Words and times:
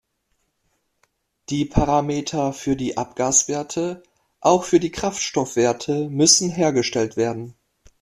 Die 1.49 1.63
Parameter 1.63 2.53
für 2.53 2.75
die 2.75 2.97
Abgaswerte, 2.97 4.01
auch 4.39 4.63
für 4.63 4.79
die 4.79 4.89
Kraftstoffwerte, 4.91 6.09
müssen 6.09 6.49
hergestellt 6.49 7.17
werden. 7.17 7.53